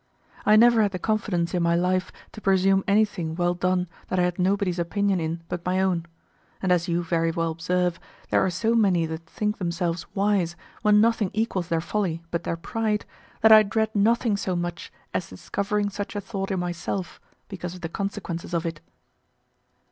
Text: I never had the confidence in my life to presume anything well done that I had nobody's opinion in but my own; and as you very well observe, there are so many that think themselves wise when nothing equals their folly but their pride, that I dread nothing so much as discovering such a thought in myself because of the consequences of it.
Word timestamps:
I 0.47 0.55
never 0.55 0.81
had 0.81 0.93
the 0.93 0.97
confidence 0.97 1.53
in 1.53 1.61
my 1.61 1.75
life 1.75 2.11
to 2.31 2.41
presume 2.41 2.83
anything 2.87 3.35
well 3.35 3.53
done 3.53 3.87
that 4.07 4.17
I 4.17 4.23
had 4.23 4.39
nobody's 4.39 4.79
opinion 4.79 5.19
in 5.19 5.43
but 5.47 5.63
my 5.63 5.79
own; 5.79 6.07
and 6.59 6.71
as 6.71 6.87
you 6.87 7.03
very 7.03 7.29
well 7.29 7.51
observe, 7.51 7.99
there 8.31 8.43
are 8.43 8.49
so 8.49 8.73
many 8.73 9.05
that 9.05 9.27
think 9.29 9.59
themselves 9.59 10.07
wise 10.15 10.55
when 10.81 11.01
nothing 11.01 11.29
equals 11.35 11.67
their 11.67 11.81
folly 11.81 12.23
but 12.31 12.45
their 12.45 12.57
pride, 12.57 13.05
that 13.41 13.51
I 13.51 13.61
dread 13.61 13.91
nothing 13.93 14.37
so 14.37 14.55
much 14.55 14.91
as 15.13 15.29
discovering 15.29 15.91
such 15.91 16.15
a 16.15 16.21
thought 16.21 16.49
in 16.49 16.59
myself 16.59 17.21
because 17.47 17.75
of 17.75 17.81
the 17.81 17.87
consequences 17.87 18.55
of 18.55 18.65
it. 18.65 18.81